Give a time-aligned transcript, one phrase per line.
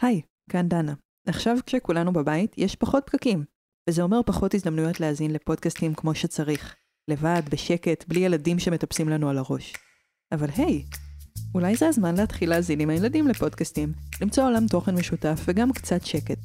[0.00, 0.20] היי,
[0.50, 0.94] כאן דנה.
[1.26, 3.44] עכשיו כשכולנו בבית, יש פחות פקקים,
[3.88, 6.76] וזה אומר פחות הזדמנויות להאזין לפודקאסטים כמו שצריך.
[7.08, 9.74] לבד, בשקט, בלי ילדים שמטפסים לנו על הראש.
[10.32, 10.84] אבל היי,
[11.54, 16.38] אולי זה הזמן להתחיל להאזין עם הילדים לפודקאסטים, למצוא עולם תוכן משותף וגם קצת שקט.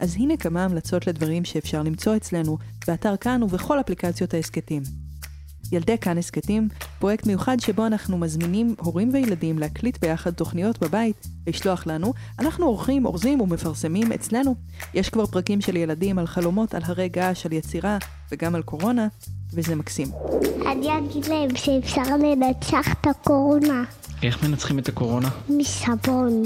[0.00, 4.82] אז הנה כמה המלצות לדברים שאפשר למצוא אצלנו, באתר כאן ובכל אפליקציות ההסכתים.
[5.72, 11.86] ילדי כאן הסכתים, פרויקט מיוחד שבו אנחנו מזמינים הורים וילדים להקליט ביחד תוכניות בבית, לשלוח
[11.86, 14.54] לנו, אנחנו עורכים, אורזים ומפרסמים אצלנו.
[14.94, 17.98] יש כבר פרקים של ילדים על חלומות, על הרי געש, על יצירה
[18.32, 19.08] וגם על קורונה,
[19.52, 20.08] וזה מקסים.
[20.72, 23.84] אני אגיד להם שאפשר לנצח את הקורונה
[24.22, 25.28] איך מנצחים את הקורונה?
[25.48, 26.42] מסבון.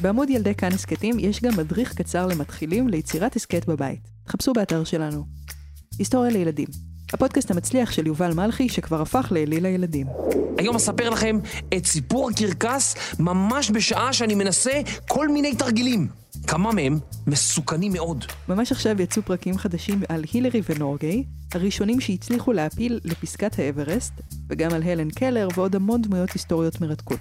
[0.00, 4.00] בעמוד ילדי כאן הסכתים יש גם מדריך קצר למתחילים ליצירת הסכת בבית.
[4.28, 5.24] חפשו באתר שלנו.
[5.98, 6.66] היסטוריה לילדים.
[7.12, 10.06] הפודקאסט המצליח של יובל מלכי שכבר הפך לאליל הילדים.
[10.58, 11.38] היום אספר לכם
[11.76, 16.08] את סיפור הקרקס ממש בשעה שאני מנסה כל מיני תרגילים.
[16.46, 18.24] כמה מהם מסוכנים מאוד.
[18.48, 24.12] ממש עכשיו יצאו פרקים חדשים על הילרי ונורגי, הראשונים שהצליחו להעפיל לפסקת האברסט,
[24.48, 27.20] וגם על הלן קלר ועוד המון דמויות היסטוריות מרתקות.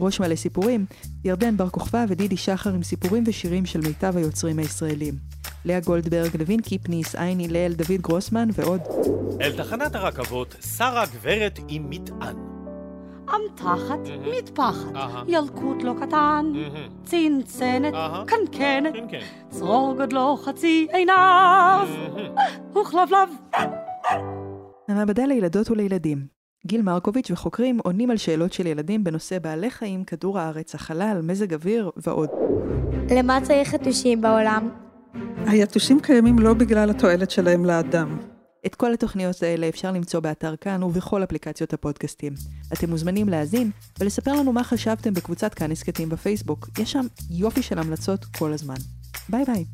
[0.00, 0.86] ראש מלא סיפורים,
[1.24, 5.14] ירדן בר כוכבא ודידי שחר עם סיפורים ושירים של מיטב היוצרים הישראלים.
[5.68, 8.80] לאה גולדברג, לוין קיפניס, עין הלל, דוד גרוסמן ועוד.
[9.40, 12.36] אל תחנת הרכבות שרה גברת עם מטען.
[13.34, 13.98] אמתחת,
[14.38, 14.92] מטפחת.
[15.26, 16.52] ילקוט לא קטן,
[17.04, 17.94] צנצנת.
[18.26, 19.20] קנקנת, כן, כן.
[19.50, 21.88] צרור גודלו חצי עיניו,
[22.70, 23.28] וכלבלב.
[24.88, 26.26] המעבדה לילדות ולילדים.
[26.66, 31.54] גיל מרקוביץ' וחוקרים עונים על שאלות של ילדים בנושא בעלי חיים, כדור הארץ, החלל, מזג
[31.54, 32.28] אוויר ועוד.
[33.10, 34.87] למה צריך חתושים בעולם?
[35.48, 38.18] היתושים קיימים לא בגלל התועלת שלהם לאדם.
[38.66, 42.32] את כל התוכניות האלה אפשר למצוא באתר כאן ובכל אפליקציות הפודקאסטים.
[42.72, 46.68] אתם מוזמנים להאזין ולספר לנו מה חשבתם בקבוצת כאן הסכתים בפייסבוק.
[46.78, 48.74] יש שם יופי של המלצות כל הזמן.
[49.28, 49.64] ביי ביי.